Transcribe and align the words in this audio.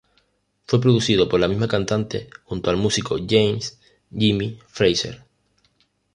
Fue 0.65 0.81
producido 0.81 1.29
por 1.29 1.39
la 1.39 1.47
misma 1.47 1.67
cantante 1.67 2.27
junto 2.45 2.71
al 2.71 2.77
músico 2.77 3.17
James 3.29 3.79
"Jimmy" 4.11 4.57
Frazier. 4.65 5.23